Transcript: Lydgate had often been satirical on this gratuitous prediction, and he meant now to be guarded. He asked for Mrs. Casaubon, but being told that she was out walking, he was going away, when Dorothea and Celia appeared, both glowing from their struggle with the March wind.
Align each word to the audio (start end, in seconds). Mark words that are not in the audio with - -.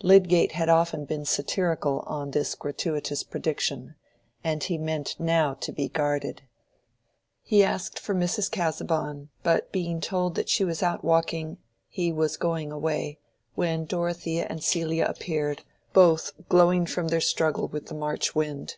Lydgate 0.00 0.52
had 0.52 0.68
often 0.68 1.04
been 1.06 1.24
satirical 1.24 2.04
on 2.06 2.30
this 2.30 2.54
gratuitous 2.54 3.24
prediction, 3.24 3.96
and 4.44 4.62
he 4.62 4.78
meant 4.78 5.18
now 5.18 5.54
to 5.54 5.72
be 5.72 5.88
guarded. 5.88 6.42
He 7.42 7.64
asked 7.64 7.98
for 7.98 8.14
Mrs. 8.14 8.48
Casaubon, 8.48 9.28
but 9.42 9.72
being 9.72 10.00
told 10.00 10.36
that 10.36 10.48
she 10.48 10.62
was 10.64 10.84
out 10.84 11.02
walking, 11.02 11.58
he 11.88 12.12
was 12.12 12.36
going 12.36 12.70
away, 12.70 13.18
when 13.56 13.86
Dorothea 13.86 14.46
and 14.48 14.62
Celia 14.62 15.04
appeared, 15.06 15.64
both 15.92 16.30
glowing 16.48 16.86
from 16.86 17.08
their 17.08 17.20
struggle 17.20 17.66
with 17.66 17.86
the 17.86 17.94
March 17.96 18.36
wind. 18.36 18.76